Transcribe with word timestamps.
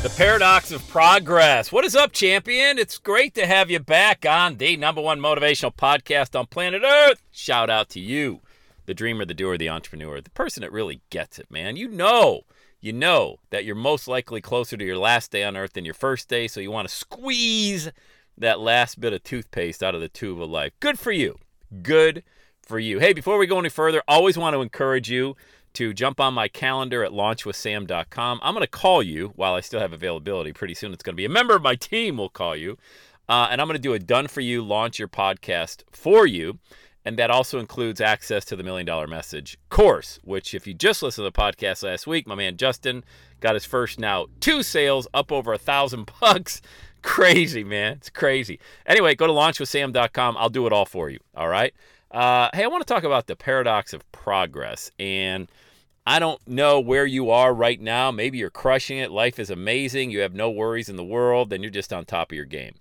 The 0.00 0.10
paradox 0.10 0.70
of 0.70 0.86
progress. 0.88 1.72
What 1.72 1.84
is 1.84 1.96
up, 1.96 2.12
champion? 2.12 2.78
It's 2.78 2.98
great 2.98 3.34
to 3.34 3.44
have 3.44 3.68
you 3.68 3.80
back 3.80 4.24
on 4.24 4.56
the 4.56 4.76
number 4.76 5.00
one 5.00 5.18
motivational 5.18 5.74
podcast 5.74 6.38
on 6.38 6.46
planet 6.46 6.82
Earth. 6.84 7.20
Shout 7.32 7.68
out 7.68 7.88
to 7.90 8.00
you, 8.00 8.40
the 8.86 8.94
dreamer, 8.94 9.24
the 9.24 9.34
doer, 9.34 9.58
the 9.58 9.68
entrepreneur, 9.68 10.20
the 10.20 10.30
person 10.30 10.60
that 10.60 10.70
really 10.70 11.00
gets 11.10 11.40
it, 11.40 11.50
man. 11.50 11.74
You 11.74 11.88
know, 11.88 12.42
you 12.80 12.92
know 12.92 13.38
that 13.50 13.64
you're 13.64 13.74
most 13.74 14.06
likely 14.06 14.40
closer 14.40 14.76
to 14.76 14.84
your 14.84 14.96
last 14.96 15.32
day 15.32 15.42
on 15.42 15.56
earth 15.56 15.72
than 15.72 15.84
your 15.84 15.94
first 15.94 16.28
day, 16.28 16.46
so 16.46 16.60
you 16.60 16.70
want 16.70 16.88
to 16.88 16.94
squeeze 16.94 17.90
that 18.36 18.60
last 18.60 19.00
bit 19.00 19.12
of 19.12 19.24
toothpaste 19.24 19.82
out 19.82 19.96
of 19.96 20.00
the 20.00 20.08
tube 20.08 20.40
of 20.40 20.48
life. 20.48 20.70
Good 20.78 21.00
for 21.00 21.10
you. 21.10 21.40
Good 21.82 22.22
for 22.62 22.78
you. 22.78 23.00
Hey, 23.00 23.14
before 23.14 23.36
we 23.36 23.48
go 23.48 23.58
any 23.58 23.68
further, 23.68 24.00
always 24.06 24.38
want 24.38 24.54
to 24.54 24.62
encourage 24.62 25.10
you 25.10 25.34
to 25.74 25.92
jump 25.92 26.20
on 26.20 26.34
my 26.34 26.48
calendar 26.48 27.04
at 27.04 27.12
launchwithsam.com. 27.12 28.40
I'm 28.42 28.54
going 28.54 28.62
to 28.62 28.70
call 28.70 29.02
you 29.02 29.32
while 29.36 29.54
I 29.54 29.60
still 29.60 29.80
have 29.80 29.92
availability. 29.92 30.52
Pretty 30.52 30.74
soon 30.74 30.92
it's 30.92 31.02
going 31.02 31.14
to 31.14 31.16
be 31.16 31.24
a 31.24 31.30
member 31.30 31.54
of 31.54 31.62
my 31.62 31.74
team 31.74 32.16
will 32.16 32.28
call 32.28 32.56
you. 32.56 32.78
Uh, 33.28 33.48
and 33.50 33.60
I'm 33.60 33.66
going 33.66 33.76
to 33.76 33.82
do 33.82 33.92
a 33.92 33.98
done 33.98 34.26
for 34.26 34.40
you 34.40 34.62
launch 34.62 34.98
your 34.98 35.08
podcast 35.08 35.82
for 35.90 36.26
you. 36.26 36.58
And 37.04 37.16
that 37.18 37.30
also 37.30 37.58
includes 37.58 38.00
access 38.00 38.44
to 38.46 38.56
the 38.56 38.62
Million 38.62 38.86
Dollar 38.86 39.06
Message 39.06 39.56
course, 39.70 40.18
which, 40.24 40.54
if 40.54 40.66
you 40.66 40.74
just 40.74 41.02
listened 41.02 41.24
to 41.24 41.30
the 41.30 41.42
podcast 41.42 41.82
last 41.82 42.06
week, 42.06 42.26
my 42.26 42.34
man 42.34 42.56
Justin 42.56 43.04
got 43.40 43.54
his 43.54 43.64
first 43.64 43.98
now 43.98 44.26
two 44.40 44.62
sales 44.62 45.06
up 45.14 45.32
over 45.32 45.52
a 45.52 45.58
thousand 45.58 46.10
bucks. 46.20 46.60
Crazy, 47.02 47.64
man. 47.64 47.92
It's 47.92 48.10
crazy. 48.10 48.58
Anyway, 48.84 49.14
go 49.14 49.26
to 49.26 49.32
launchwithsam.com. 49.32 50.36
I'll 50.36 50.50
do 50.50 50.66
it 50.66 50.72
all 50.72 50.84
for 50.84 51.08
you. 51.08 51.20
All 51.34 51.48
right. 51.48 51.72
Uh, 52.10 52.48
hey, 52.54 52.64
I 52.64 52.68
want 52.68 52.86
to 52.86 52.92
talk 52.92 53.04
about 53.04 53.26
the 53.26 53.36
paradox 53.36 53.92
of 53.92 54.10
progress. 54.12 54.90
And 54.98 55.50
I 56.06 56.18
don't 56.18 56.40
know 56.48 56.80
where 56.80 57.04
you 57.04 57.30
are 57.30 57.52
right 57.52 57.80
now. 57.80 58.10
Maybe 58.10 58.38
you're 58.38 58.50
crushing 58.50 58.98
it. 58.98 59.10
Life 59.10 59.38
is 59.38 59.50
amazing. 59.50 60.10
You 60.10 60.20
have 60.20 60.34
no 60.34 60.50
worries 60.50 60.88
in 60.88 60.96
the 60.96 61.04
world. 61.04 61.50
Then 61.50 61.62
you're 61.62 61.70
just 61.70 61.92
on 61.92 62.04
top 62.04 62.32
of 62.32 62.36
your 62.36 62.46
game. 62.46 62.74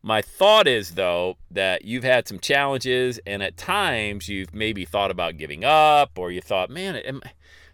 My 0.00 0.22
thought 0.22 0.68
is, 0.68 0.94
though, 0.94 1.38
that 1.50 1.84
you've 1.84 2.04
had 2.04 2.28
some 2.28 2.38
challenges, 2.38 3.18
and 3.26 3.42
at 3.42 3.56
times 3.56 4.28
you've 4.28 4.54
maybe 4.54 4.84
thought 4.84 5.10
about 5.10 5.38
giving 5.38 5.64
up, 5.64 6.16
or 6.16 6.30
you 6.30 6.40
thought, 6.40 6.70
man, 6.70 6.94
am, 6.94 7.20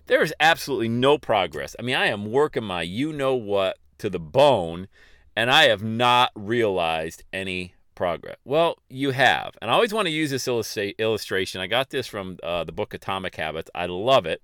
there 0.06 0.22
is 0.22 0.33
absolutely 0.41 0.89
no 0.89 1.18
progress. 1.18 1.77
I 1.78 1.83
mean, 1.83 1.96
I 1.96 2.06
am 2.06 2.33
working 2.33 2.64
my 2.64 2.80
you 2.80 3.12
know 3.12 3.34
what 3.34 3.78
to 3.98 4.08
the 4.08 4.18
bone, 4.18 4.89
and 5.36 5.51
I 5.51 5.64
have 5.64 5.83
not 5.83 6.30
realized 6.34 7.24
any 7.30 7.74
progress. 7.94 8.36
Well, 8.44 8.78
you 8.88 9.10
have. 9.10 9.52
And 9.60 9.70
I 9.70 9.74
always 9.74 9.92
want 9.92 10.06
to 10.06 10.12
use 10.12 10.30
this 10.30 10.46
illustra- 10.46 10.96
illustration. 10.98 11.60
I 11.60 11.66
got 11.66 11.90
this 11.90 12.06
from 12.06 12.38
uh, 12.42 12.64
the 12.64 12.72
book 12.72 12.94
Atomic 12.94 13.36
Habits. 13.36 13.70
I 13.74 13.86
love 13.86 14.27
it. 14.27 14.42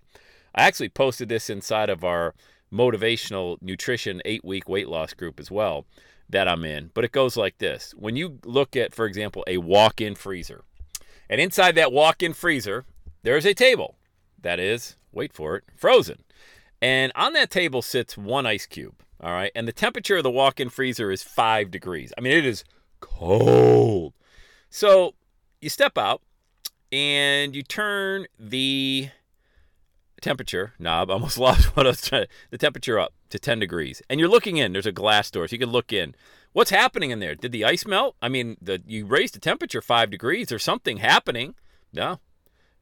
I 0.54 0.62
actually 0.62 0.88
posted 0.88 1.28
this 1.28 1.50
inside 1.50 1.90
of 1.90 2.04
our 2.04 2.34
motivational 2.72 3.56
nutrition 3.60 4.22
eight 4.24 4.44
week 4.44 4.68
weight 4.68 4.88
loss 4.88 5.12
group 5.14 5.40
as 5.40 5.50
well 5.50 5.86
that 6.28 6.48
I'm 6.48 6.64
in. 6.64 6.90
But 6.94 7.04
it 7.04 7.12
goes 7.12 7.36
like 7.36 7.58
this 7.58 7.92
when 7.96 8.16
you 8.16 8.38
look 8.44 8.76
at, 8.76 8.94
for 8.94 9.06
example, 9.06 9.44
a 9.46 9.58
walk 9.58 10.00
in 10.00 10.14
freezer, 10.14 10.64
and 11.28 11.40
inside 11.40 11.74
that 11.76 11.92
walk 11.92 12.22
in 12.22 12.32
freezer, 12.32 12.84
there's 13.22 13.46
a 13.46 13.54
table 13.54 13.96
that 14.40 14.58
is, 14.58 14.96
wait 15.12 15.32
for 15.32 15.56
it, 15.56 15.64
frozen. 15.76 16.22
And 16.80 17.12
on 17.14 17.34
that 17.34 17.50
table 17.50 17.82
sits 17.82 18.16
one 18.16 18.46
ice 18.46 18.66
cube. 18.66 19.02
All 19.22 19.32
right. 19.32 19.52
And 19.54 19.68
the 19.68 19.72
temperature 19.72 20.16
of 20.16 20.22
the 20.22 20.30
walk 20.30 20.60
in 20.60 20.70
freezer 20.70 21.10
is 21.10 21.22
five 21.22 21.70
degrees. 21.70 22.12
I 22.16 22.22
mean, 22.22 22.32
it 22.32 22.46
is 22.46 22.64
cold. 23.00 24.14
So 24.68 25.14
you 25.60 25.68
step 25.68 25.98
out 25.98 26.22
and 26.92 27.54
you 27.54 27.62
turn 27.62 28.26
the 28.38 29.10
temperature 30.20 30.74
knob, 30.78 31.10
almost 31.10 31.38
lost 31.38 31.76
what 31.76 31.86
I 31.86 31.90
was 31.90 32.02
trying, 32.02 32.26
the 32.50 32.58
temperature 32.58 32.98
up 32.98 33.12
to 33.30 33.38
10 33.38 33.58
degrees. 33.58 34.02
And 34.08 34.20
you're 34.20 34.28
looking 34.28 34.56
in, 34.56 34.72
there's 34.72 34.86
a 34.86 34.92
glass 34.92 35.30
door, 35.30 35.46
so 35.48 35.54
you 35.54 35.58
can 35.58 35.70
look 35.70 35.92
in. 35.92 36.14
What's 36.52 36.70
happening 36.70 37.10
in 37.10 37.20
there? 37.20 37.34
Did 37.34 37.52
the 37.52 37.64
ice 37.64 37.86
melt? 37.86 38.16
I 38.20 38.28
mean, 38.28 38.56
the 38.60 38.82
you 38.86 39.06
raised 39.06 39.34
the 39.34 39.40
temperature 39.40 39.80
5 39.80 40.10
degrees, 40.10 40.48
there's 40.48 40.64
something 40.64 40.98
happening. 40.98 41.54
No. 41.92 42.20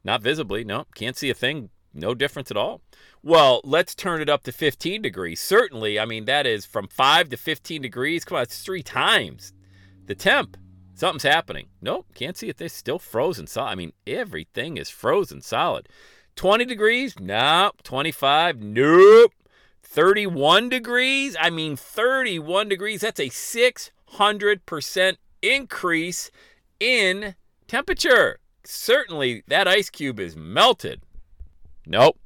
Not 0.05 0.23
visibly. 0.23 0.65
No. 0.65 0.87
Can't 0.95 1.17
see 1.17 1.29
a 1.31 1.35
thing. 1.35 1.71
No 1.93 2.15
difference 2.15 2.51
at 2.51 2.57
all. 2.57 2.81
Well, 3.23 3.61
let's 3.65 3.95
turn 3.95 4.23
it 4.23 4.29
up 4.29 4.45
to 4.45 4.53
15 4.53 5.03
degrees. 5.03 5.41
Certainly, 5.41 5.99
I 5.99 6.05
mean, 6.05 6.27
that 6.27 6.47
is 6.47 6.65
from 6.65 6.89
5 6.89 7.31
to 7.31 7.37
15 7.37 7.83
degrees. 7.83 8.25
Come 8.25 8.37
on, 8.37 8.43
it's 8.43 8.63
three 8.63 8.83
times 8.83 9.53
the 10.09 10.15
temp. 10.17 10.57
Something's 10.95 11.23
happening. 11.23 11.69
Nope, 11.81 12.07
can't 12.15 12.37
see 12.37 12.49
it. 12.49 12.57
They're 12.57 12.69
still 12.69 12.99
frozen 12.99 13.47
solid. 13.47 13.69
I 13.71 13.75
mean, 13.77 13.93
everything 14.05 14.77
is 14.77 14.91
frozen 14.91 15.41
solid. 15.41 15.89
20 16.35 16.65
degrees? 16.65 17.15
Nope. 17.21 17.83
25? 17.85 18.61
Nope. 18.61 19.33
31 19.85 20.69
degrees? 20.69 21.37
I 21.39 21.51
mean, 21.51 21.77
31 21.77 22.69
degrees. 22.69 23.03
That's 23.03 23.21
a 23.21 23.29
600% 23.29 25.17
increase 25.41 26.31
in 26.81 27.37
temperature. 27.69 28.41
Certainly, 28.65 29.45
that 29.47 29.69
ice 29.69 29.91
cube 29.91 30.19
is 30.19 30.37
melted. 30.37 31.03
Nope. 31.87 32.19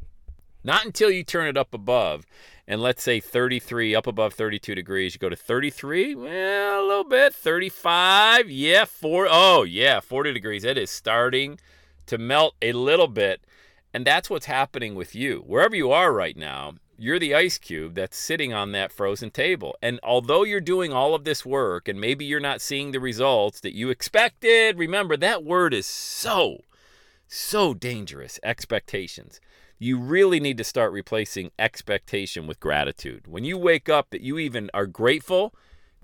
Not 0.64 0.87
until 0.87 1.10
you 1.10 1.25
turn 1.25 1.47
it 1.47 1.59
up 1.59 1.75
above 1.75 2.25
and 2.67 2.81
let's 2.81 3.03
say 3.03 3.21
33 3.21 3.95
up 3.95 4.06
above 4.06 4.34
32 4.34 4.75
degrees 4.75 5.15
you 5.15 5.19
go 5.19 5.28
to 5.28 5.37
33 5.37 6.15
well 6.15 6.84
a 6.84 6.87
little 6.87 7.05
bit 7.05 7.34
35 7.34 8.50
yeah 8.50 8.84
4 8.84 9.27
oh 9.31 9.62
yeah 9.62 10.00
40 10.00 10.33
degrees 10.33 10.65
it 10.65 10.78
is 10.78 10.91
starting 10.91 11.59
to 12.06 12.19
melt 12.19 12.55
a 12.61 12.73
little 12.73 13.09
bit. 13.09 13.43
And 13.95 14.06
that's 14.06 14.31
what's 14.31 14.47
happening 14.47 14.95
with 14.95 15.15
you. 15.15 15.45
Wherever 15.47 15.77
you 15.77 15.93
are 15.93 16.12
right 16.12 16.37
now 16.37 16.75
you're 16.99 17.19
the 17.19 17.34
ice 17.34 17.59
cube 17.59 17.95
that's 17.95 18.17
sitting 18.17 18.53
on 18.53 18.71
that 18.71 18.93
frozen 18.93 19.31
table. 19.31 19.75
And 19.83 19.99
although 20.05 20.44
you're 20.44 20.61
doing 20.61 20.93
all 20.93 21.17
of 21.17 21.25
this 21.25 21.44
work 21.44 21.89
and 21.89 22.00
maybe 22.00 22.25
you're 22.25 22.39
not 22.39 22.61
seeing 22.61 22.93
the 22.93 23.00
results 23.00 23.61
that 23.61 23.75
you 23.75 23.91
expected 23.91 24.79
remember 24.79 25.17
that 25.17 25.43
word 25.43 25.75
is 25.75 25.87
so 25.87 26.59
so 27.27 27.73
dangerous 27.73 28.39
expectations 28.44 29.41
you 29.82 29.98
really 29.98 30.38
need 30.38 30.56
to 30.59 30.65
start 30.65 30.93
replacing 30.93 31.50
expectation 31.59 32.47
with 32.47 32.60
gratitude. 32.60 33.26
When 33.26 33.43
you 33.43 33.59
wake 33.59 33.88
up 33.88 34.10
that 34.10 34.20
you 34.20 34.38
even 34.38 34.70
are 34.72 34.87
grateful 34.87 35.53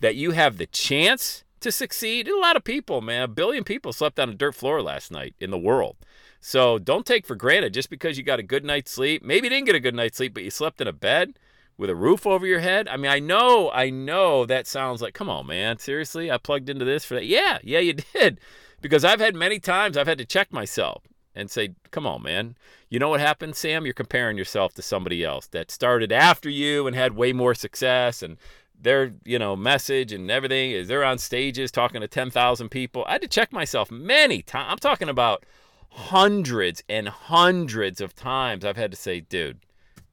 that 0.01 0.17
you 0.17 0.33
have 0.33 0.59
the 0.59 0.67
chance 0.67 1.45
to 1.61 1.71
succeed, 1.71 2.27
a 2.27 2.39
lot 2.39 2.57
of 2.57 2.65
people, 2.65 3.01
man, 3.01 3.23
a 3.23 3.29
billion 3.29 3.63
people 3.63 3.93
slept 3.93 4.19
on 4.19 4.31
a 4.31 4.35
dirt 4.35 4.57
floor 4.57 4.83
last 4.83 5.13
night 5.13 5.37
in 5.39 5.53
the 5.53 5.59
world. 5.59 5.97
So 6.41 6.79
don't 6.79 7.07
take 7.07 7.25
for 7.25 7.37
granted 7.37 7.73
just 7.73 7.89
because 7.89 8.19
you 8.19 8.25
got 8.25 8.41
a 8.41 8.45
good 8.45 8.65
night's 8.65 8.91
sleep. 8.91 9.23
Maybe 9.23 9.47
you 9.47 9.51
didn't 9.51 9.67
get 9.67 9.77
a 9.77 9.81
good 9.81 9.95
night's 9.95 10.17
sleep, 10.17 10.35
but 10.35 10.43
you 10.43 10.51
slept 10.51 10.81
in 10.81 10.89
a 10.89 10.93
bed 10.93 11.39
with 11.77 11.89
a 11.89 11.95
roof 11.95 12.27
over 12.27 12.47
your 12.47 12.61
head. 12.61 12.89
I 12.89 12.97
mean, 12.97 13.13
I 13.13 13.21
know, 13.21 13.71
I 13.71 13.91
know 13.91 14.45
that 14.45 14.67
sounds 14.67 15.01
like, 15.01 15.15
come 15.15 15.31
on, 15.31 15.47
man, 15.47 15.79
seriously, 15.79 16.33
I 16.33 16.39
plugged 16.39 16.69
into 16.69 16.85
this 16.85 17.05
for 17.05 17.15
that. 17.15 17.27
Yeah, 17.27 17.59
yeah, 17.63 17.79
you 17.79 17.93
did. 18.15 18.41
Because 18.81 19.05
I've 19.05 19.21
had 19.21 19.37
many 19.37 19.61
times 19.61 19.97
I've 19.97 20.09
had 20.09 20.19
to 20.19 20.25
check 20.25 20.53
myself 20.53 21.03
and 21.39 21.51
say, 21.51 21.71
come 21.93 22.07
on, 22.07 22.23
man. 22.23 22.57
You 22.91 22.99
know 22.99 23.09
what 23.09 23.21
happened, 23.21 23.55
Sam? 23.55 23.85
You're 23.85 23.95
comparing 23.95 24.37
yourself 24.37 24.75
to 24.75 24.83
somebody 24.83 25.25
else 25.25 25.47
that 25.49 25.71
started 25.71 26.11
after 26.11 26.51
you 26.51 26.87
and 26.87 26.97
had 26.97 27.15
way 27.15 27.33
more 27.33 27.55
success 27.55 28.23
and 28.23 28.37
their, 28.81 29.13
you 29.25 29.39
know, 29.39 29.55
message 29.55 30.13
and 30.13 30.31
everything 30.31 30.73
is 30.73 30.89
they're 30.89 31.05
on 31.05 31.19
stages 31.19 31.71
talking 31.71 32.01
to 32.01 32.09
10,000 32.09 32.69
people. 32.69 33.05
I 33.07 33.13
had 33.13 33.23
to 33.23 33.29
check 33.29 33.53
myself 33.53 33.91
many 33.91 34.43
times. 34.43 34.69
I'm 34.71 34.79
talking 34.79 35.09
about 35.09 35.45
hundreds 35.91 36.83
and 36.89 37.09
hundreds 37.09 38.01
of 38.01 38.15
times 38.15 38.65
I've 38.65 38.77
had 38.77 38.91
to 38.91 38.97
say, 38.97 39.21
dude, 39.21 39.61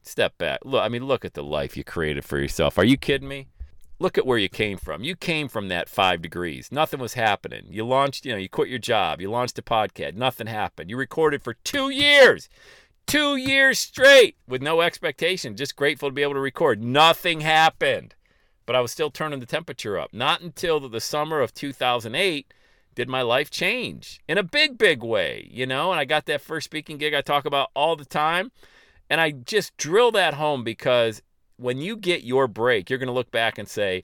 step 0.03 0.37
back. 0.37 0.59
Look, 0.63 0.83
I 0.83 0.89
mean, 0.89 1.05
look 1.05 1.25
at 1.25 1.33
the 1.33 1.43
life 1.43 1.75
you 1.75 1.83
created 1.83 2.23
for 2.23 2.37
yourself. 2.37 2.77
Are 2.77 2.85
you 2.85 2.97
kidding 2.97 3.27
me? 3.27 3.47
Look 4.05 4.19
at 4.19 4.25
where 4.27 4.37
you 4.37 4.49
came 4.49 4.77
from. 4.77 5.03
You 5.03 5.15
came 5.15 5.47
from 5.47 5.67
that 5.69 5.89
five 5.89 6.21
degrees. 6.21 6.71
Nothing 6.71 6.99
was 6.99 7.15
happening. 7.15 7.65
You 7.71 7.87
launched, 7.87 8.23
you 8.23 8.33
know, 8.33 8.37
you 8.37 8.47
quit 8.47 8.69
your 8.69 8.77
job. 8.77 9.19
You 9.19 9.31
launched 9.31 9.57
a 9.57 9.63
podcast. 9.63 10.13
Nothing 10.13 10.45
happened. 10.45 10.91
You 10.91 10.95
recorded 10.95 11.41
for 11.41 11.55
two 11.55 11.89
years, 11.89 12.47
two 13.07 13.35
years 13.35 13.79
straight 13.79 14.35
with 14.47 14.61
no 14.61 14.81
expectation. 14.81 15.57
Just 15.57 15.75
grateful 15.75 16.09
to 16.09 16.13
be 16.13 16.21
able 16.21 16.35
to 16.35 16.39
record. 16.39 16.83
Nothing 16.83 17.39
happened. 17.39 18.13
But 18.67 18.75
I 18.75 18.79
was 18.79 18.91
still 18.91 19.09
turning 19.09 19.39
the 19.39 19.47
temperature 19.47 19.97
up. 19.97 20.13
Not 20.13 20.39
until 20.39 20.87
the 20.87 21.01
summer 21.01 21.41
of 21.41 21.55
2008 21.55 22.53
did 22.93 23.09
my 23.09 23.23
life 23.23 23.49
change 23.49 24.21
in 24.27 24.37
a 24.37 24.43
big, 24.43 24.77
big 24.77 25.01
way, 25.01 25.49
you 25.51 25.65
know? 25.65 25.89
And 25.89 25.99
I 25.99 26.05
got 26.05 26.27
that 26.27 26.41
first 26.41 26.65
speaking 26.65 26.99
gig 26.99 27.15
I 27.15 27.21
talk 27.21 27.45
about 27.45 27.71
all 27.73 27.95
the 27.95 28.05
time. 28.05 28.51
And 29.09 29.19
I 29.19 29.31
just 29.31 29.75
drill 29.77 30.11
that 30.11 30.35
home 30.35 30.63
because 30.63 31.23
when 31.57 31.77
you 31.79 31.95
get 31.95 32.23
your 32.23 32.47
break, 32.47 32.89
you're 32.89 32.99
going 32.99 33.07
to 33.07 33.13
look 33.13 33.31
back 33.31 33.57
and 33.57 33.67
say, 33.67 34.03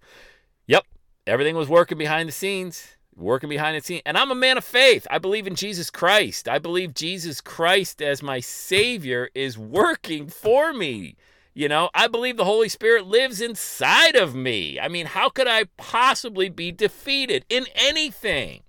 yep, 0.67 0.85
everything 1.27 1.55
was 1.55 1.69
working 1.69 1.97
behind 1.97 2.29
the 2.29 2.33
scenes, 2.33 2.97
working 3.15 3.49
behind 3.49 3.77
the 3.77 3.81
scenes. 3.81 4.01
And 4.05 4.17
I'm 4.17 4.31
a 4.31 4.35
man 4.35 4.57
of 4.57 4.63
faith. 4.63 5.05
I 5.09 5.17
believe 5.17 5.47
in 5.47 5.55
Jesus 5.55 5.89
Christ. 5.89 6.47
I 6.47 6.59
believe 6.59 6.93
Jesus 6.93 7.41
Christ 7.41 8.01
as 8.01 8.23
my 8.23 8.39
Savior 8.39 9.29
is 9.35 9.57
working 9.57 10.27
for 10.27 10.73
me. 10.73 11.15
You 11.53 11.67
know, 11.67 11.89
I 11.93 12.07
believe 12.07 12.37
the 12.37 12.45
Holy 12.45 12.69
Spirit 12.69 13.05
lives 13.05 13.41
inside 13.41 14.15
of 14.15 14.33
me. 14.33 14.79
I 14.79 14.87
mean, 14.87 15.07
how 15.07 15.29
could 15.29 15.47
I 15.47 15.65
possibly 15.75 16.47
be 16.47 16.71
defeated 16.71 17.45
in 17.49 17.65
anything? 17.75 18.61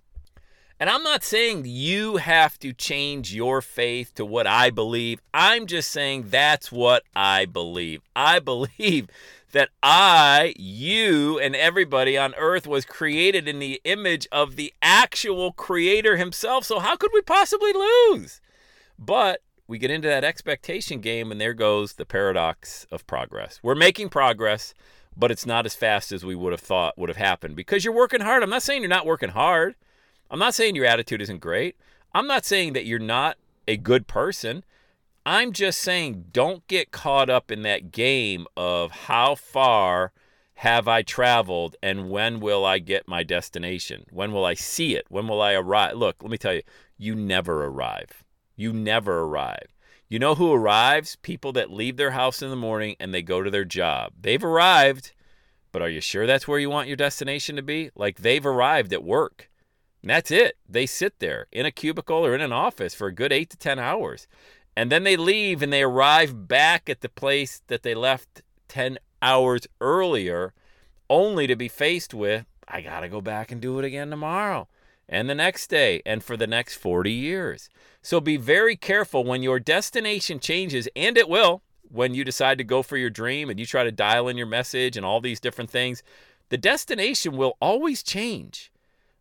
And 0.82 0.90
I'm 0.90 1.04
not 1.04 1.22
saying 1.22 1.62
you 1.66 2.16
have 2.16 2.58
to 2.58 2.72
change 2.72 3.32
your 3.32 3.62
faith 3.62 4.16
to 4.16 4.24
what 4.24 4.48
I 4.48 4.70
believe. 4.70 5.22
I'm 5.32 5.68
just 5.68 5.92
saying 5.92 6.24
that's 6.30 6.72
what 6.72 7.04
I 7.14 7.46
believe. 7.46 8.02
I 8.16 8.40
believe 8.40 9.06
that 9.52 9.68
I, 9.80 10.54
you, 10.58 11.38
and 11.38 11.54
everybody 11.54 12.18
on 12.18 12.34
earth 12.34 12.66
was 12.66 12.84
created 12.84 13.46
in 13.46 13.60
the 13.60 13.80
image 13.84 14.26
of 14.32 14.56
the 14.56 14.74
actual 14.82 15.52
creator 15.52 16.16
himself. 16.16 16.64
So 16.64 16.80
how 16.80 16.96
could 16.96 17.12
we 17.14 17.22
possibly 17.22 17.72
lose? 17.72 18.40
But 18.98 19.40
we 19.68 19.78
get 19.78 19.92
into 19.92 20.08
that 20.08 20.24
expectation 20.24 21.00
game, 21.00 21.30
and 21.30 21.40
there 21.40 21.54
goes 21.54 21.92
the 21.92 22.04
paradox 22.04 22.88
of 22.90 23.06
progress. 23.06 23.60
We're 23.62 23.76
making 23.76 24.08
progress, 24.08 24.74
but 25.16 25.30
it's 25.30 25.46
not 25.46 25.64
as 25.64 25.76
fast 25.76 26.10
as 26.10 26.24
we 26.24 26.34
would 26.34 26.52
have 26.52 26.60
thought 26.60 26.98
would 26.98 27.08
have 27.08 27.18
happened 27.18 27.54
because 27.54 27.84
you're 27.84 27.94
working 27.94 28.22
hard. 28.22 28.42
I'm 28.42 28.50
not 28.50 28.64
saying 28.64 28.82
you're 28.82 28.88
not 28.88 29.06
working 29.06 29.30
hard. 29.30 29.76
I'm 30.32 30.38
not 30.38 30.54
saying 30.54 30.76
your 30.76 30.86
attitude 30.86 31.20
isn't 31.20 31.42
great. 31.42 31.76
I'm 32.14 32.26
not 32.26 32.46
saying 32.46 32.72
that 32.72 32.86
you're 32.86 32.98
not 32.98 33.36
a 33.68 33.76
good 33.76 34.06
person. 34.06 34.64
I'm 35.26 35.52
just 35.52 35.78
saying 35.78 36.28
don't 36.32 36.66
get 36.68 36.90
caught 36.90 37.28
up 37.28 37.50
in 37.50 37.60
that 37.62 37.92
game 37.92 38.46
of 38.56 38.92
how 38.92 39.34
far 39.34 40.12
have 40.54 40.88
I 40.88 41.02
traveled 41.02 41.76
and 41.82 42.08
when 42.08 42.40
will 42.40 42.64
I 42.64 42.78
get 42.78 43.06
my 43.06 43.22
destination? 43.22 44.06
When 44.10 44.32
will 44.32 44.46
I 44.46 44.54
see 44.54 44.96
it? 44.96 45.04
When 45.10 45.28
will 45.28 45.42
I 45.42 45.52
arrive? 45.52 45.96
Look, 45.96 46.22
let 46.22 46.30
me 46.30 46.38
tell 46.38 46.54
you, 46.54 46.62
you 46.96 47.14
never 47.14 47.66
arrive. 47.66 48.24
You 48.56 48.72
never 48.72 49.20
arrive. 49.20 49.74
You 50.08 50.18
know 50.18 50.34
who 50.34 50.54
arrives? 50.54 51.16
People 51.16 51.52
that 51.52 51.70
leave 51.70 51.98
their 51.98 52.12
house 52.12 52.40
in 52.40 52.48
the 52.48 52.56
morning 52.56 52.96
and 52.98 53.12
they 53.12 53.22
go 53.22 53.42
to 53.42 53.50
their 53.50 53.66
job. 53.66 54.14
They've 54.18 54.42
arrived, 54.42 55.12
but 55.72 55.82
are 55.82 55.90
you 55.90 56.00
sure 56.00 56.26
that's 56.26 56.48
where 56.48 56.58
you 56.58 56.70
want 56.70 56.88
your 56.88 56.96
destination 56.96 57.56
to 57.56 57.62
be? 57.62 57.90
Like 57.94 58.16
they've 58.16 58.46
arrived 58.46 58.94
at 58.94 59.04
work. 59.04 59.50
And 60.02 60.10
that's 60.10 60.30
it. 60.30 60.56
They 60.68 60.86
sit 60.86 61.20
there 61.20 61.46
in 61.52 61.64
a 61.64 61.70
cubicle 61.70 62.26
or 62.26 62.34
in 62.34 62.40
an 62.40 62.52
office 62.52 62.94
for 62.94 63.06
a 63.06 63.14
good 63.14 63.32
eight 63.32 63.50
to 63.50 63.56
10 63.56 63.78
hours. 63.78 64.26
And 64.76 64.90
then 64.90 65.04
they 65.04 65.16
leave 65.16 65.62
and 65.62 65.72
they 65.72 65.82
arrive 65.82 66.48
back 66.48 66.90
at 66.90 67.00
the 67.00 67.08
place 67.08 67.62
that 67.68 67.82
they 67.82 67.94
left 67.94 68.42
10 68.68 68.98
hours 69.20 69.66
earlier, 69.80 70.52
only 71.08 71.46
to 71.46 71.54
be 71.54 71.68
faced 71.68 72.12
with, 72.12 72.46
I 72.66 72.80
got 72.80 73.00
to 73.00 73.08
go 73.08 73.20
back 73.20 73.52
and 73.52 73.60
do 73.60 73.78
it 73.78 73.84
again 73.84 74.10
tomorrow 74.10 74.66
and 75.08 75.28
the 75.28 75.34
next 75.34 75.68
day 75.68 76.00
and 76.06 76.24
for 76.24 76.36
the 76.36 76.46
next 76.46 76.76
40 76.76 77.12
years. 77.12 77.68
So 78.00 78.20
be 78.20 78.36
very 78.36 78.76
careful 78.76 79.24
when 79.24 79.42
your 79.42 79.60
destination 79.60 80.40
changes, 80.40 80.88
and 80.96 81.18
it 81.18 81.28
will 81.28 81.62
when 81.82 82.14
you 82.14 82.24
decide 82.24 82.56
to 82.58 82.64
go 82.64 82.82
for 82.82 82.96
your 82.96 83.10
dream 83.10 83.50
and 83.50 83.60
you 83.60 83.66
try 83.66 83.84
to 83.84 83.92
dial 83.92 84.26
in 84.26 84.38
your 84.38 84.46
message 84.46 84.96
and 84.96 85.04
all 85.04 85.20
these 85.20 85.38
different 85.38 85.70
things. 85.70 86.02
The 86.48 86.56
destination 86.56 87.36
will 87.36 87.56
always 87.60 88.02
change. 88.02 88.72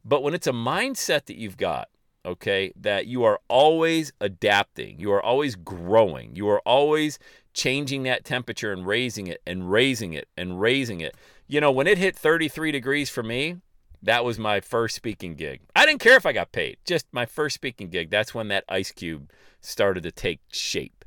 But 0.03 0.24
when 0.24 0.33
it's 0.33 0.48
a 0.48 0.51
mindset 0.51 1.25
that 1.25 1.38
you've 1.38 1.57
got, 1.57 1.89
okay, 2.25 2.74
that 2.75 3.07
you 3.07 3.24
are 3.24 3.39
always 3.48 4.12
adapting, 4.19 5.00
you 5.00 5.12
are 5.12 5.21
always 5.21 5.56
growing, 5.56 6.36
you 6.36 6.50
are 6.50 6.62
always 6.65 7.19
changing 7.53 8.03
that 8.03 8.24
temperature 8.24 8.71
and 8.71 8.88
raising 8.88 9.27
it 9.27 9.42
and 9.45 9.71
raising 9.71 10.13
it 10.13 10.27
and 10.38 10.59
raising 10.59 11.01
it. 11.01 11.15
You 11.48 11.62
know, 11.62 11.71
when 11.71 11.88
it 11.88 11.98
hit 11.98 12.15
33 12.15 12.71
degrees 12.71 13.09
for 13.09 13.24
me, 13.24 13.57
that 14.01 14.25
was 14.25 14.39
my 14.39 14.59
first 14.59 14.95
speaking 14.95 15.36
gig. 15.36 15.62
I 15.75 15.86
didn't 15.86 16.01
care 16.01 16.15
if 16.15 16.25
I 16.25 16.31
got 16.31 16.51
paid, 16.51 16.77
just 16.86 17.06
my 17.12 17.25
first 17.25 17.56
speaking 17.56 17.89
gig. 17.89 18.09
That's 18.09 18.33
when 18.33 18.47
that 18.47 18.63
ice 18.68 18.92
cube 18.92 19.30
started 19.59 20.04
to 20.04 20.12
take 20.12 20.39
shape 20.51 21.06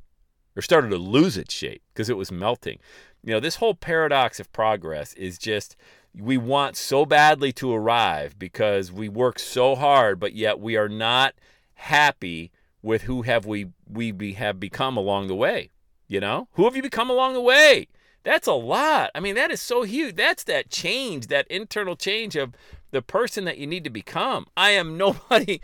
or 0.55 0.63
started 0.63 0.91
to 0.91 0.97
lose 0.97 1.37
its 1.37 1.53
shape 1.53 1.83
because 1.93 2.09
it 2.09 2.17
was 2.17 2.31
melting. 2.31 2.79
You 3.25 3.33
know, 3.33 3.41
this 3.41 3.57
whole 3.57 3.75
paradox 3.75 4.39
of 4.39 4.53
progress 4.53 5.15
is 5.15 5.39
just 5.39 5.77
we 6.17 6.37
want 6.37 6.77
so 6.77 7.05
badly 7.05 7.53
to 7.53 7.73
arrive 7.73 8.39
because 8.39 8.93
we 8.93 9.09
work 9.09 9.39
so 9.39 9.75
hard, 9.75 10.21
but 10.21 10.35
yet 10.35 10.61
we 10.61 10.77
are 10.77 10.89
not 10.89 11.35
happy 11.75 12.53
with 12.83 13.03
who 13.03 13.23
have 13.23 13.47
we 13.47 13.67
we 13.89 14.13
be, 14.13 14.35
have 14.35 14.61
become 14.61 14.97
along 14.97 15.27
the 15.27 15.35
way. 15.35 15.71
You 16.07 16.21
know, 16.21 16.49
who 16.53 16.65
have 16.65 16.77
you 16.77 16.83
become 16.83 17.11
along 17.11 17.33
the 17.33 17.41
way? 17.41 17.89
That's 18.23 18.47
a 18.47 18.53
lot. 18.53 19.11
I 19.15 19.21
mean, 19.21 19.35
that 19.35 19.51
is 19.51 19.61
so 19.61 19.83
huge. 19.83 20.17
That's 20.17 20.45
that 20.45 20.71
change, 20.71 21.27
that 21.29 21.47
internal 21.49 21.97
change 21.97 22.37
of 22.37 22.55
the 22.91 23.03
person 23.03 23.45
that 23.45 23.59
you 23.59 23.67
need 23.67 23.85
to 23.85 23.91
become. 23.91 24.47
I 24.57 24.71
am 24.71 24.97
nobody. 24.99 25.61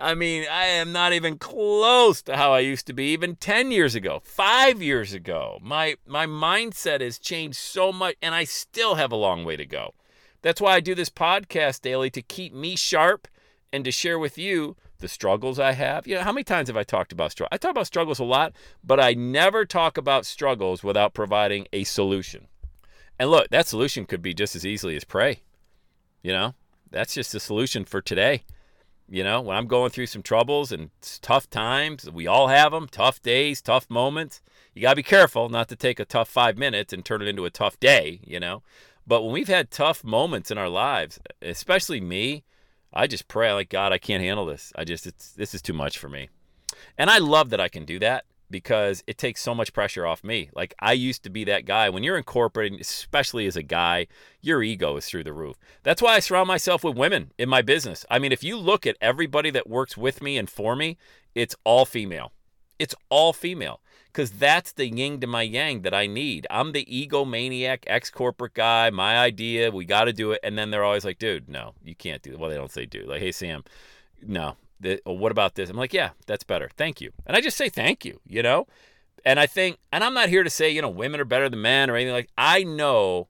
I 0.00 0.14
mean, 0.14 0.46
I 0.50 0.64
am 0.64 0.92
not 0.92 1.12
even 1.12 1.38
close 1.38 2.22
to 2.22 2.36
how 2.36 2.52
I 2.52 2.60
used 2.60 2.86
to 2.86 2.92
be 2.92 3.12
even 3.12 3.36
10 3.36 3.70
years 3.70 3.94
ago, 3.94 4.20
5 4.24 4.82
years 4.82 5.12
ago. 5.12 5.58
My 5.62 5.96
my 6.06 6.26
mindset 6.26 7.00
has 7.00 7.18
changed 7.18 7.58
so 7.58 7.92
much 7.92 8.16
and 8.22 8.34
I 8.34 8.44
still 8.44 8.94
have 8.94 9.12
a 9.12 9.16
long 9.16 9.44
way 9.44 9.56
to 9.56 9.66
go. 9.66 9.94
That's 10.40 10.60
why 10.60 10.74
I 10.74 10.80
do 10.80 10.94
this 10.94 11.10
podcast 11.10 11.82
daily 11.82 12.10
to 12.10 12.22
keep 12.22 12.52
me 12.52 12.74
sharp 12.74 13.28
and 13.72 13.84
to 13.84 13.90
share 13.90 14.18
with 14.18 14.36
you 14.36 14.76
the 14.98 15.08
struggles 15.08 15.58
I 15.58 15.72
have. 15.72 16.06
You 16.06 16.16
know, 16.16 16.22
how 16.22 16.32
many 16.32 16.44
times 16.44 16.68
have 16.68 16.76
I 16.76 16.84
talked 16.84 17.12
about 17.12 17.32
struggles? 17.32 17.50
I 17.52 17.58
talk 17.58 17.72
about 17.72 17.86
struggles 17.86 18.18
a 18.18 18.24
lot, 18.24 18.52
but 18.82 18.98
I 18.98 19.14
never 19.14 19.64
talk 19.64 19.96
about 19.96 20.26
struggles 20.26 20.82
without 20.82 21.14
providing 21.14 21.66
a 21.72 21.84
solution. 21.84 22.48
And 23.18 23.30
look, 23.30 23.50
that 23.50 23.66
solution 23.66 24.06
could 24.06 24.22
be 24.22 24.34
just 24.34 24.56
as 24.56 24.66
easily 24.66 24.96
as 24.96 25.04
pray. 25.04 25.42
You 26.22 26.32
know, 26.32 26.54
that's 26.90 27.14
just 27.14 27.32
the 27.32 27.40
solution 27.40 27.84
for 27.84 28.00
today. 28.00 28.44
You 29.12 29.24
know, 29.24 29.42
when 29.42 29.58
I'm 29.58 29.66
going 29.66 29.90
through 29.90 30.06
some 30.06 30.22
troubles 30.22 30.72
and 30.72 30.88
tough 31.20 31.50
times, 31.50 32.10
we 32.10 32.26
all 32.26 32.48
have 32.48 32.72
them, 32.72 32.88
tough 32.88 33.20
days, 33.20 33.60
tough 33.60 33.90
moments. 33.90 34.40
You 34.72 34.80
got 34.80 34.92
to 34.92 34.96
be 34.96 35.02
careful 35.02 35.50
not 35.50 35.68
to 35.68 35.76
take 35.76 36.00
a 36.00 36.06
tough 36.06 36.30
five 36.30 36.56
minutes 36.56 36.94
and 36.94 37.04
turn 37.04 37.20
it 37.20 37.28
into 37.28 37.44
a 37.44 37.50
tough 37.50 37.78
day, 37.78 38.20
you 38.24 38.40
know. 38.40 38.62
But 39.06 39.20
when 39.20 39.34
we've 39.34 39.48
had 39.48 39.70
tough 39.70 40.02
moments 40.02 40.50
in 40.50 40.56
our 40.56 40.70
lives, 40.70 41.20
especially 41.42 42.00
me, 42.00 42.44
I 42.90 43.06
just 43.06 43.28
pray 43.28 43.52
like 43.52 43.68
God, 43.68 43.92
I 43.92 43.98
can't 43.98 44.22
handle 44.22 44.46
this. 44.46 44.72
I 44.76 44.84
just 44.84 45.06
it's 45.06 45.32
this 45.32 45.52
is 45.52 45.60
too 45.60 45.74
much 45.74 45.98
for 45.98 46.08
me. 46.08 46.30
And 46.96 47.10
I 47.10 47.18
love 47.18 47.50
that 47.50 47.60
I 47.60 47.68
can 47.68 47.84
do 47.84 47.98
that 47.98 48.24
because 48.52 49.02
it 49.08 49.18
takes 49.18 49.42
so 49.42 49.54
much 49.54 49.72
pressure 49.72 50.06
off 50.06 50.22
me. 50.22 50.50
Like 50.54 50.74
I 50.78 50.92
used 50.92 51.24
to 51.24 51.30
be 51.30 51.42
that 51.44 51.66
guy. 51.66 51.88
When 51.90 52.04
you're 52.04 52.16
in 52.16 52.22
corporate, 52.22 52.80
especially 52.80 53.46
as 53.46 53.56
a 53.56 53.62
guy, 53.62 54.06
your 54.40 54.62
ego 54.62 54.96
is 54.96 55.06
through 55.06 55.24
the 55.24 55.32
roof. 55.32 55.56
That's 55.82 56.00
why 56.00 56.14
I 56.14 56.20
surround 56.20 56.46
myself 56.46 56.84
with 56.84 56.96
women 56.96 57.32
in 57.38 57.48
my 57.48 57.62
business. 57.62 58.06
I 58.08 58.20
mean, 58.20 58.30
if 58.30 58.44
you 58.44 58.56
look 58.56 58.86
at 58.86 58.96
everybody 59.00 59.50
that 59.50 59.68
works 59.68 59.96
with 59.96 60.22
me 60.22 60.38
and 60.38 60.48
for 60.48 60.76
me, 60.76 60.98
it's 61.34 61.56
all 61.64 61.84
female. 61.84 62.30
It's 62.78 62.94
all 63.08 63.32
female 63.32 63.80
because 64.12 64.30
that's 64.32 64.72
the 64.72 64.86
yin 64.86 65.20
to 65.20 65.26
my 65.26 65.42
yang 65.42 65.82
that 65.82 65.94
I 65.94 66.06
need. 66.06 66.46
I'm 66.50 66.72
the 66.72 66.84
egomaniac, 66.84 67.84
ex 67.86 68.10
corporate 68.10 68.54
guy, 68.54 68.90
my 68.90 69.18
idea, 69.18 69.70
we 69.70 69.84
got 69.84 70.04
to 70.04 70.12
do 70.12 70.32
it. 70.32 70.40
And 70.42 70.58
then 70.58 70.70
they're 70.70 70.84
always 70.84 71.04
like, 71.04 71.18
dude, 71.18 71.48
no, 71.48 71.74
you 71.82 71.94
can't 71.94 72.22
do 72.22 72.32
it. 72.32 72.38
Well, 72.38 72.50
they 72.50 72.56
don't 72.56 72.70
say 72.70 72.84
dude. 72.84 73.08
Like, 73.08 73.20
hey, 73.20 73.32
Sam, 73.32 73.64
no, 74.22 74.56
the, 74.82 75.00
what 75.04 75.32
about 75.32 75.54
this? 75.54 75.70
I'm 75.70 75.76
like, 75.76 75.92
yeah, 75.92 76.10
that's 76.26 76.44
better. 76.44 76.68
Thank 76.76 77.00
you. 77.00 77.12
And 77.26 77.36
I 77.36 77.40
just 77.40 77.56
say 77.56 77.68
thank 77.68 78.04
you, 78.04 78.20
you 78.26 78.42
know? 78.42 78.66
And 79.24 79.38
I 79.38 79.46
think, 79.46 79.78
and 79.92 80.02
I'm 80.02 80.14
not 80.14 80.28
here 80.28 80.42
to 80.42 80.50
say, 80.50 80.70
you 80.70 80.82
know, 80.82 80.88
women 80.88 81.20
are 81.20 81.24
better 81.24 81.48
than 81.48 81.62
men 81.62 81.88
or 81.88 81.96
anything 81.96 82.14
like 82.14 82.30
I 82.36 82.64
know 82.64 83.28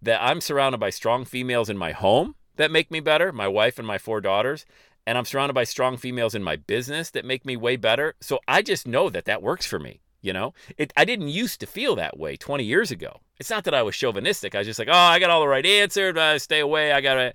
that 0.00 0.22
I'm 0.22 0.40
surrounded 0.40 0.78
by 0.78 0.90
strong 0.90 1.24
females 1.24 1.68
in 1.68 1.76
my 1.76 1.92
home 1.92 2.34
that 2.56 2.70
make 2.70 2.90
me 2.90 3.00
better, 3.00 3.32
my 3.32 3.48
wife 3.48 3.78
and 3.78 3.86
my 3.86 3.98
four 3.98 4.20
daughters, 4.20 4.64
and 5.06 5.18
I'm 5.18 5.24
surrounded 5.24 5.54
by 5.54 5.64
strong 5.64 5.96
females 5.96 6.34
in 6.34 6.42
my 6.42 6.56
business 6.56 7.10
that 7.10 7.24
make 7.24 7.44
me 7.44 7.56
way 7.56 7.76
better. 7.76 8.14
So 8.20 8.40
I 8.48 8.62
just 8.62 8.86
know 8.86 9.10
that 9.10 9.26
that 9.26 9.42
works 9.42 9.66
for 9.66 9.78
me, 9.78 10.00
you 10.22 10.32
know? 10.32 10.54
It 10.76 10.92
I 10.96 11.04
didn't 11.04 11.28
used 11.28 11.60
to 11.60 11.66
feel 11.66 11.94
that 11.96 12.18
way 12.18 12.36
20 12.36 12.64
years 12.64 12.90
ago. 12.90 13.20
It's 13.38 13.50
not 13.50 13.64
that 13.64 13.74
I 13.74 13.82
was 13.82 13.96
chauvinistic. 13.96 14.54
I 14.54 14.58
was 14.58 14.66
just 14.66 14.78
like, 14.78 14.88
"Oh, 14.88 14.92
I 14.92 15.18
got 15.18 15.30
all 15.30 15.40
the 15.40 15.48
right 15.48 15.64
answers. 15.64 16.16
Uh, 16.16 16.38
stay 16.38 16.60
away. 16.60 16.92
I 16.92 17.00
got 17.00 17.14
to 17.14 17.34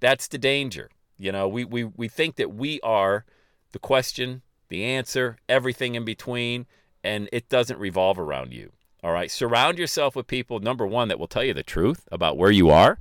That's 0.00 0.28
the 0.28 0.38
danger. 0.38 0.90
You 1.20 1.32
know, 1.32 1.46
we, 1.46 1.66
we, 1.66 1.84
we 1.84 2.08
think 2.08 2.36
that 2.36 2.54
we 2.54 2.80
are 2.80 3.26
the 3.72 3.78
question, 3.78 4.40
the 4.68 4.84
answer, 4.84 5.36
everything 5.50 5.94
in 5.94 6.04
between, 6.04 6.64
and 7.04 7.28
it 7.30 7.50
doesn't 7.50 7.78
revolve 7.78 8.18
around 8.18 8.54
you. 8.54 8.72
All 9.04 9.12
right. 9.12 9.30
Surround 9.30 9.78
yourself 9.78 10.16
with 10.16 10.26
people, 10.26 10.60
number 10.60 10.86
one, 10.86 11.08
that 11.08 11.18
will 11.18 11.26
tell 11.26 11.44
you 11.44 11.52
the 11.52 11.62
truth 11.62 12.08
about 12.10 12.38
where 12.38 12.50
you 12.50 12.70
are 12.70 12.98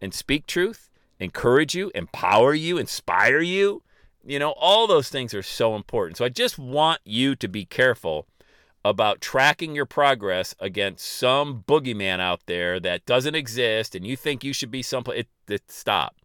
and 0.00 0.12
speak 0.12 0.46
truth, 0.46 0.90
encourage 1.20 1.74
you, 1.74 1.92
empower 1.94 2.52
you, 2.52 2.78
inspire 2.78 3.40
you. 3.40 3.82
You 4.24 4.40
know, 4.40 4.52
all 4.52 4.88
those 4.88 5.08
things 5.08 5.32
are 5.32 5.42
so 5.42 5.76
important. 5.76 6.16
So 6.16 6.24
I 6.24 6.30
just 6.30 6.58
want 6.58 7.00
you 7.04 7.36
to 7.36 7.48
be 7.48 7.64
careful 7.64 8.26
about 8.84 9.20
tracking 9.20 9.76
your 9.76 9.86
progress 9.86 10.54
against 10.58 11.06
some 11.06 11.62
boogeyman 11.66 12.18
out 12.18 12.46
there 12.46 12.80
that 12.80 13.06
doesn't 13.06 13.36
exist 13.36 13.94
and 13.94 14.04
you 14.04 14.16
think 14.16 14.42
you 14.42 14.52
should 14.52 14.72
be 14.72 14.82
someplace. 14.82 15.20
It, 15.20 15.28
it, 15.48 15.70
stop. 15.70 16.16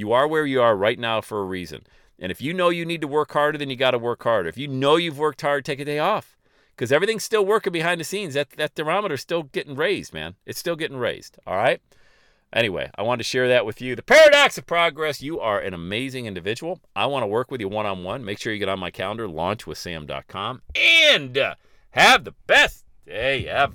You 0.00 0.12
are 0.12 0.26
where 0.26 0.46
you 0.46 0.62
are 0.62 0.74
right 0.74 0.98
now 0.98 1.20
for 1.20 1.40
a 1.40 1.44
reason. 1.44 1.82
And 2.18 2.32
if 2.32 2.40
you 2.40 2.54
know 2.54 2.70
you 2.70 2.86
need 2.86 3.02
to 3.02 3.06
work 3.06 3.32
harder, 3.32 3.58
then 3.58 3.68
you 3.68 3.76
got 3.76 3.90
to 3.90 3.98
work 3.98 4.22
harder. 4.22 4.48
If 4.48 4.56
you 4.56 4.66
know 4.66 4.96
you've 4.96 5.18
worked 5.18 5.42
hard, 5.42 5.62
take 5.62 5.78
a 5.78 5.84
day 5.84 5.98
off 5.98 6.38
because 6.74 6.90
everything's 6.90 7.22
still 7.22 7.44
working 7.44 7.72
behind 7.72 8.00
the 8.00 8.04
scenes. 8.04 8.32
That, 8.32 8.48
that 8.52 8.74
thermometer's 8.74 9.20
still 9.20 9.42
getting 9.42 9.76
raised, 9.76 10.14
man. 10.14 10.36
It's 10.46 10.58
still 10.58 10.74
getting 10.74 10.96
raised. 10.96 11.36
All 11.46 11.54
right. 11.54 11.82
Anyway, 12.50 12.90
I 12.96 13.02
wanted 13.02 13.18
to 13.18 13.28
share 13.28 13.46
that 13.48 13.66
with 13.66 13.82
you. 13.82 13.94
The 13.94 14.02
paradox 14.02 14.56
of 14.56 14.64
progress. 14.64 15.20
You 15.20 15.38
are 15.38 15.60
an 15.60 15.74
amazing 15.74 16.24
individual. 16.24 16.80
I 16.96 17.04
want 17.04 17.22
to 17.22 17.26
work 17.26 17.50
with 17.50 17.60
you 17.60 17.68
one 17.68 17.84
on 17.84 18.02
one. 18.02 18.24
Make 18.24 18.38
sure 18.38 18.54
you 18.54 18.58
get 18.58 18.70
on 18.70 18.80
my 18.80 18.90
calendar, 18.90 19.28
launchwithsam.com, 19.28 20.62
and 20.74 21.36
uh, 21.36 21.54
have 21.90 22.24
the 22.24 22.34
best 22.46 22.86
day 23.06 23.46
ever. 23.46 23.74